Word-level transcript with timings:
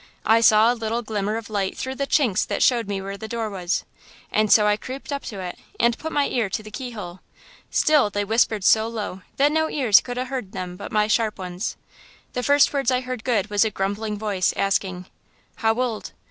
I 0.25 0.41
saw 0.41 0.73
a 0.73 0.73
little 0.73 1.03
glimmer 1.03 1.37
of 1.37 1.47
light 1.47 1.77
through 1.77 1.93
the 1.93 2.07
chinks 2.07 2.43
that 2.47 2.63
showed 2.63 2.87
me 2.87 2.99
where 3.03 3.17
the 3.19 3.27
door 3.27 3.51
was, 3.51 3.83
and 4.31 4.51
so 4.51 4.65
I 4.65 4.75
creeped 4.75 5.13
up 5.13 5.21
to 5.25 5.39
it 5.41 5.59
and 5.79 5.95
put 5.95 6.11
my 6.11 6.27
ear 6.27 6.49
to 6.49 6.63
the 6.63 6.71
keyhole. 6.71 7.19
Still 7.69 8.09
they 8.09 8.25
whispered 8.25 8.63
so 8.63 8.87
low 8.87 9.21
that 9.37 9.51
no 9.51 9.69
ears 9.69 10.01
could 10.01 10.17
o' 10.17 10.25
heard 10.25 10.53
them 10.53 10.75
but 10.75 10.91
my 10.91 11.05
sharp 11.05 11.37
ones. 11.37 11.77
The 12.33 12.41
first 12.41 12.73
words 12.73 12.89
I 12.89 13.01
heard 13.01 13.23
good 13.23 13.51
was 13.51 13.63
a 13.63 13.69
grumbling 13.69 14.17
voice 14.17 14.53
asking: 14.57 15.05
"'How 15.57 15.79
old?' 15.79 16.13